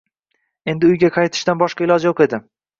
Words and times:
Endi 0.73 0.87
uyga 0.93 1.13
qaytishdan 1.19 1.63
boshqa 1.63 1.89
iloji 1.89 2.13
yo‘q 2.13 2.29
edi 2.31 2.45